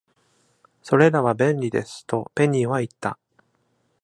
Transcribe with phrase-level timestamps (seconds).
[0.81, 3.19] 「それらは便利です」とペニーは言った。